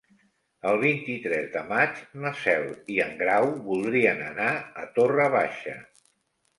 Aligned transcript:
El 0.69 0.79
vint-i-tres 0.83 1.51
de 1.57 1.63
maig 1.73 2.01
na 2.25 2.33
Cel 2.45 2.67
i 2.97 2.99
en 3.07 3.15
Grau 3.23 3.53
voldrien 3.71 4.27
anar 4.35 4.53
a 4.85 4.91
Torre 5.01 5.33
Baixa. 5.41 5.81